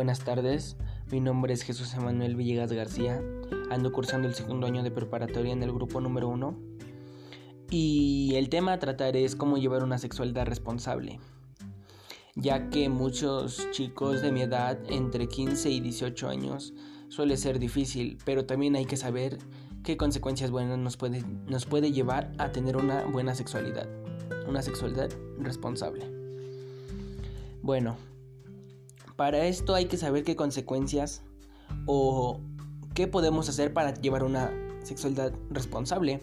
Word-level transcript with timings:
buenas 0.00 0.20
tardes. 0.20 0.78
Mi 1.10 1.20
nombre 1.20 1.52
es 1.52 1.60
Jesús 1.60 1.92
Emanuel 1.92 2.34
Villegas 2.34 2.72
García. 2.72 3.22
Ando 3.68 3.92
cursando 3.92 4.28
el 4.28 4.34
segundo 4.34 4.66
año 4.66 4.82
de 4.82 4.90
preparatoria 4.90 5.52
en 5.52 5.62
el 5.62 5.74
grupo 5.74 6.00
número 6.00 6.26
uno. 6.26 6.58
Y 7.68 8.32
el 8.36 8.48
tema 8.48 8.72
a 8.72 8.78
tratar 8.78 9.14
es 9.14 9.36
cómo 9.36 9.58
llevar 9.58 9.84
una 9.84 9.98
sexualidad 9.98 10.46
responsable. 10.46 11.20
Ya 12.34 12.70
que 12.70 12.88
muchos 12.88 13.70
chicos 13.72 14.22
de 14.22 14.32
mi 14.32 14.40
edad, 14.40 14.78
entre 14.88 15.28
15 15.28 15.68
y 15.68 15.80
18 15.80 16.30
años, 16.30 16.72
suele 17.08 17.36
ser 17.36 17.58
difícil, 17.58 18.16
pero 18.24 18.46
también 18.46 18.76
hay 18.76 18.86
que 18.86 18.96
saber 18.96 19.36
qué 19.84 19.98
consecuencias 19.98 20.50
buenas 20.50 20.78
nos 20.78 20.96
puede, 20.96 21.22
nos 21.46 21.66
puede 21.66 21.92
llevar 21.92 22.32
a 22.38 22.52
tener 22.52 22.78
una 22.78 23.04
buena 23.04 23.34
sexualidad. 23.34 23.86
Una 24.48 24.62
sexualidad 24.62 25.10
responsable. 25.38 26.10
Bueno, 27.60 27.98
para 29.20 29.44
esto 29.44 29.74
hay 29.74 29.84
que 29.84 29.98
saber 29.98 30.24
qué 30.24 30.34
consecuencias 30.34 31.20
o 31.84 32.40
qué 32.94 33.06
podemos 33.06 33.50
hacer 33.50 33.74
para 33.74 33.92
llevar 33.92 34.24
una 34.24 34.50
sexualidad 34.82 35.34
responsable. 35.50 36.22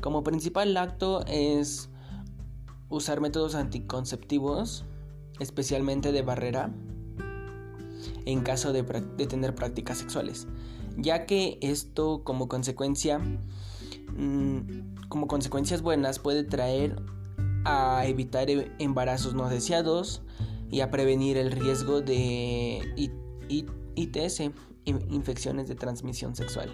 Como 0.00 0.22
principal 0.22 0.76
acto 0.76 1.24
es 1.26 1.90
usar 2.90 3.20
métodos 3.20 3.56
anticonceptivos, 3.56 4.84
especialmente 5.40 6.12
de 6.12 6.22
barrera, 6.22 6.70
en 8.24 8.42
caso 8.42 8.72
de, 8.72 8.84
tener 8.84 9.56
prácticas 9.56 9.98
sexuales, 9.98 10.46
ya 10.96 11.26
que 11.26 11.58
esto 11.60 12.22
como 12.22 12.46
consecuencia, 12.46 13.18
mm, 13.18 15.08
como 15.08 15.26
consecuencias 15.26 15.82
buenas 15.82 16.20
puede 16.20 16.44
traer 16.44 17.02
a 17.64 18.06
evitar 18.06 18.48
e-, 18.48 18.70
embarazos 18.78 19.34
no 19.34 19.48
deseados, 19.48 20.22
y 20.70 20.80
a 20.80 20.90
prevenir 20.90 21.36
el 21.36 21.50
riesgo 21.52 22.00
de 22.00 22.92
ITS, 23.46 24.42
infecciones 24.84 25.68
de 25.68 25.74
transmisión 25.74 26.34
sexual. 26.36 26.70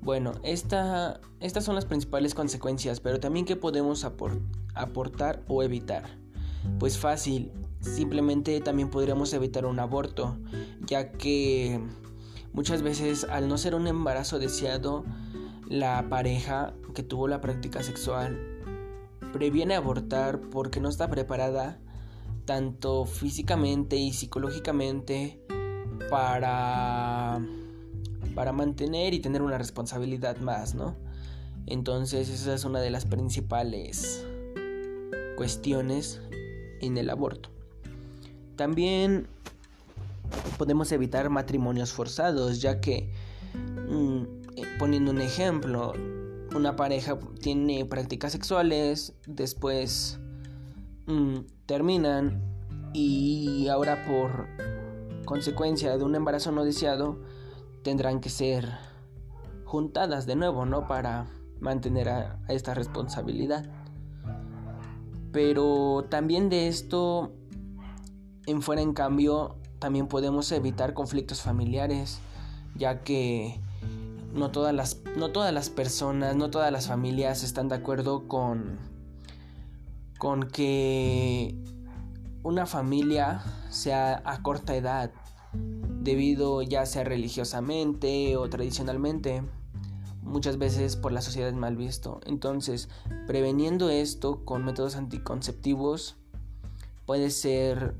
Bueno, 0.00 0.32
estas 0.42 1.20
son 1.60 1.74
las 1.74 1.86
principales 1.86 2.34
consecuencias, 2.34 3.00
pero 3.00 3.20
también 3.20 3.46
qué 3.46 3.56
podemos 3.56 4.04
aportar 4.74 5.42
o 5.48 5.62
evitar. 5.62 6.04
Pues 6.78 6.98
fácil, 6.98 7.52
simplemente 7.80 8.60
también 8.60 8.90
podríamos 8.90 9.32
evitar 9.32 9.66
un 9.66 9.78
aborto, 9.78 10.36
ya 10.86 11.12
que 11.12 11.80
muchas 12.52 12.82
veces 12.82 13.24
al 13.24 13.48
no 13.48 13.58
ser 13.58 13.74
un 13.74 13.86
embarazo 13.86 14.38
deseado, 14.38 15.04
la 15.68 16.08
pareja 16.08 16.74
que 16.94 17.02
tuvo 17.02 17.26
la 17.26 17.40
práctica 17.40 17.82
sexual 17.82 18.38
previene 19.32 19.74
abortar 19.74 20.40
porque 20.40 20.80
no 20.80 20.88
está 20.88 21.08
preparada 21.08 21.78
tanto 22.44 23.06
físicamente 23.06 23.96
y 23.96 24.12
psicológicamente 24.12 25.40
para 26.10 27.40
para 28.34 28.52
mantener 28.52 29.14
y 29.14 29.20
tener 29.20 29.42
una 29.42 29.58
responsabilidad 29.58 30.38
más, 30.38 30.74
¿no? 30.74 30.96
Entonces 31.66 32.28
esa 32.28 32.54
es 32.54 32.64
una 32.64 32.80
de 32.80 32.90
las 32.90 33.04
principales 33.04 34.26
cuestiones 35.36 36.20
en 36.80 36.98
el 36.98 37.10
aborto. 37.10 37.50
También 38.56 39.26
podemos 40.58 40.92
evitar 40.92 41.30
matrimonios 41.30 41.92
forzados, 41.92 42.60
ya 42.60 42.80
que, 42.80 43.10
mm, 43.88 44.22
eh, 44.56 44.62
poniendo 44.78 45.10
un 45.10 45.20
ejemplo, 45.20 45.92
una 46.54 46.76
pareja 46.76 47.18
tiene 47.40 47.84
prácticas 47.84 48.32
sexuales, 48.32 49.14
después 49.26 50.18
mm, 51.06 51.38
terminan 51.66 52.42
y 52.92 53.68
ahora 53.68 54.04
por 54.06 54.46
consecuencia 55.24 55.96
de 55.96 56.04
un 56.04 56.14
embarazo 56.14 56.52
no 56.52 56.64
deseado 56.64 57.18
tendrán 57.82 58.20
que 58.20 58.30
ser 58.30 58.72
juntadas 59.64 60.26
de 60.26 60.36
nuevo, 60.36 60.66
¿no? 60.66 60.86
Para 60.86 61.26
mantener 61.60 62.08
a, 62.08 62.38
esta 62.48 62.74
responsabilidad. 62.74 63.64
Pero 65.32 66.06
también 66.08 66.48
de 66.48 66.68
esto 66.68 67.32
en 68.46 68.62
fuera 68.62 68.82
en 68.82 68.92
cambio 68.92 69.56
también 69.80 70.06
podemos 70.06 70.50
evitar 70.52 70.94
conflictos 70.94 71.42
familiares, 71.42 72.20
ya 72.76 73.02
que 73.02 73.60
no 74.32 74.50
todas 74.50 74.74
las 74.74 75.00
no 75.16 75.30
todas 75.30 75.52
las 75.52 75.70
personas, 75.70 76.36
no 76.36 76.50
todas 76.50 76.70
las 76.70 76.86
familias 76.86 77.42
están 77.42 77.68
de 77.68 77.76
acuerdo 77.76 78.28
con 78.28 78.78
con 80.24 80.48
que 80.48 81.54
una 82.42 82.64
familia 82.64 83.42
sea 83.68 84.22
a 84.24 84.40
corta 84.42 84.74
edad, 84.74 85.12
debido 85.52 86.62
ya 86.62 86.86
sea 86.86 87.04
religiosamente 87.04 88.38
o 88.38 88.48
tradicionalmente, 88.48 89.42
muchas 90.22 90.56
veces 90.56 90.96
por 90.96 91.12
la 91.12 91.20
sociedad 91.20 91.50
es 91.50 91.54
mal 91.54 91.76
visto. 91.76 92.20
Entonces, 92.24 92.88
preveniendo 93.26 93.90
esto 93.90 94.46
con 94.46 94.64
métodos 94.64 94.96
anticonceptivos 94.96 96.16
puede 97.04 97.28
ser 97.28 97.94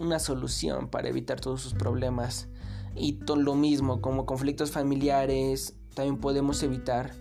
una 0.00 0.18
solución 0.18 0.88
para 0.88 1.08
evitar 1.08 1.40
todos 1.40 1.62
sus 1.62 1.74
problemas. 1.74 2.48
Y 2.96 3.12
todo 3.12 3.36
lo 3.36 3.54
mismo, 3.54 4.00
como 4.00 4.26
conflictos 4.26 4.72
familiares, 4.72 5.76
también 5.94 6.18
podemos 6.18 6.64
evitar 6.64 7.12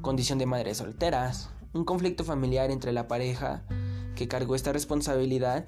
condición 0.00 0.38
de 0.38 0.46
madres 0.46 0.78
solteras. 0.78 1.50
Un 1.74 1.84
conflicto 1.84 2.24
familiar 2.24 2.70
entre 2.70 2.92
la 2.92 3.06
pareja 3.06 3.66
que 4.18 4.26
cargó 4.26 4.56
esta 4.56 4.72
responsabilidad, 4.72 5.64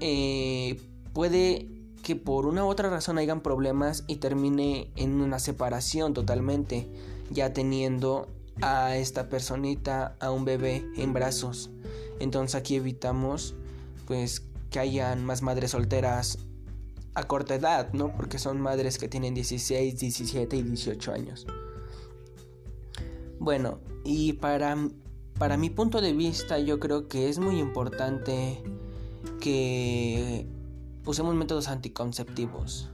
eh, 0.00 0.82
puede 1.12 1.68
que 2.02 2.16
por 2.16 2.46
una 2.46 2.64
u 2.64 2.68
otra 2.68 2.90
razón 2.90 3.16
hayan 3.16 3.42
problemas 3.42 4.02
y 4.08 4.16
termine 4.16 4.90
en 4.96 5.20
una 5.20 5.38
separación 5.38 6.14
totalmente, 6.14 6.88
ya 7.30 7.52
teniendo 7.52 8.26
a 8.60 8.96
esta 8.96 9.28
personita, 9.28 10.16
a 10.18 10.32
un 10.32 10.44
bebé 10.44 10.84
en 10.96 11.12
brazos. 11.12 11.70
Entonces 12.18 12.56
aquí 12.56 12.74
evitamos 12.74 13.54
pues 14.08 14.42
que 14.70 14.80
hayan 14.80 15.24
más 15.24 15.42
madres 15.42 15.70
solteras 15.70 16.38
a 17.14 17.22
corta 17.22 17.54
edad, 17.54 17.92
¿no? 17.92 18.16
Porque 18.16 18.40
son 18.40 18.60
madres 18.60 18.98
que 18.98 19.06
tienen 19.06 19.32
16, 19.32 19.96
17 19.96 20.56
y 20.56 20.62
18 20.62 21.12
años. 21.12 21.46
Bueno, 23.38 23.78
y 24.04 24.32
para 24.32 24.76
para 25.38 25.56
mi 25.56 25.70
punto 25.70 26.00
de 26.00 26.12
vista 26.12 26.58
yo 26.58 26.80
creo 26.80 27.08
que 27.08 27.28
es 27.28 27.38
muy 27.38 27.58
importante 27.58 28.62
que 29.40 30.46
usemos 31.04 31.34
métodos 31.34 31.68
anticonceptivos. 31.68 32.88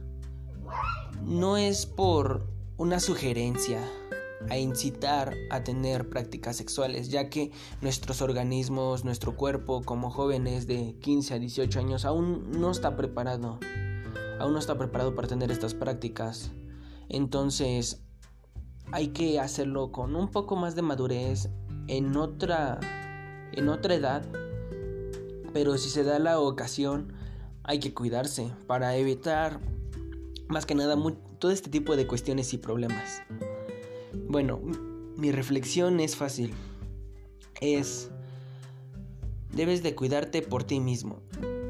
No 1.23 1.57
es 1.57 1.85
por 1.85 2.47
una 2.77 2.99
sugerencia 2.99 3.79
a 4.49 4.57
incitar 4.57 5.33
a 5.51 5.63
tener 5.63 6.09
prácticas 6.09 6.57
sexuales, 6.57 7.09
ya 7.09 7.29
que 7.29 7.51
nuestros 7.81 8.21
organismos, 8.21 9.05
nuestro 9.05 9.37
cuerpo 9.37 9.81
como 9.83 10.11
jóvenes 10.11 10.67
de 10.67 10.95
15 11.01 11.35
a 11.35 11.39
18 11.39 11.79
años 11.79 12.03
aún 12.03 12.51
no 12.51 12.71
está 12.71 12.97
preparado, 12.97 13.59
aún 14.39 14.53
no 14.53 14.59
está 14.59 14.77
preparado 14.77 15.15
para 15.15 15.29
tener 15.29 15.49
estas 15.49 15.73
prácticas. 15.73 16.51
Entonces, 17.07 18.03
hay 18.91 19.09
que 19.09 19.39
hacerlo 19.39 19.91
con 19.91 20.15
un 20.15 20.29
poco 20.29 20.55
más 20.57 20.75
de 20.75 20.81
madurez, 20.81 21.49
en 21.87 22.15
otra 22.17 22.79
en 23.51 23.69
otra 23.69 23.95
edad, 23.95 24.25
pero 25.53 25.77
si 25.77 25.89
se 25.89 26.03
da 26.03 26.19
la 26.19 26.39
ocasión 26.39 27.13
hay 27.63 27.79
que 27.79 27.93
cuidarse 27.93 28.51
para 28.67 28.95
evitar 28.95 29.59
más 30.47 30.65
que 30.65 30.75
nada 30.75 30.97
todo 31.39 31.51
este 31.51 31.69
tipo 31.69 31.95
de 31.95 32.07
cuestiones 32.07 32.53
y 32.53 32.57
problemas. 32.57 33.21
Bueno, 34.27 34.59
mi 35.17 35.31
reflexión 35.31 35.99
es 35.99 36.15
fácil. 36.15 36.53
Es 37.61 38.09
debes 39.51 39.83
de 39.83 39.95
cuidarte 39.95 40.41
por 40.41 40.63
ti 40.63 40.79
mismo, 40.79 41.21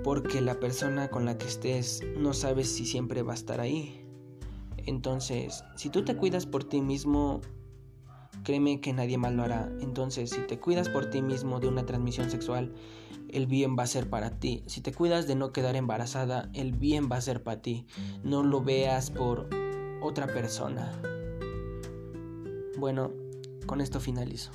porque 0.04 0.42
la 0.42 0.60
persona 0.60 1.10
con 1.10 1.26
la 1.26 1.38
que 1.38 1.48
estés 1.48 2.02
no 2.18 2.34
sabes 2.34 2.70
si 2.70 2.86
siempre 2.86 3.22
va 3.22 3.34
a 3.34 3.36
estar 3.36 3.60
ahí. 3.60 4.06
Entonces, 4.86 5.64
si 5.76 5.90
tú 5.90 6.04
te 6.04 6.16
cuidas 6.16 6.46
por 6.46 6.64
ti 6.64 6.82
mismo, 6.82 7.42
créeme 8.44 8.80
que 8.82 8.94
nadie 8.94 9.18
más 9.18 9.34
lo 9.34 9.44
hará. 9.44 9.70
Entonces, 9.82 10.30
si 10.30 10.42
te 10.42 10.60
cuidas 10.60 10.90
por 10.90 11.10
ti 11.10 11.22
mismo 11.22 11.60
de 11.60 11.68
una 11.68 11.86
transmisión 11.86 12.30
sexual, 12.30 12.74
el 13.30 13.48
bien 13.48 13.76
va 13.78 13.84
a 13.84 13.88
ser 13.88 14.10
para 14.10 14.40
ti. 14.40 14.64
Si 14.68 14.82
te 14.82 14.94
cuidas 14.94 15.28
de 15.28 15.36
no 15.36 15.52
quedar 15.52 15.76
embarazada, 15.76 16.50
el 16.54 16.72
bien 16.72 17.10
va 17.12 17.18
a 17.18 17.22
ser 17.22 17.44
para 17.44 17.62
ti. 17.62 17.86
No 18.24 18.44
lo 18.44 18.62
veas 18.62 19.10
por 19.10 19.50
otra 20.02 20.28
persona. 20.28 20.92
Bueno, 22.78 23.12
con 23.66 23.82
esto 23.82 24.00
finalizo. 24.00 24.52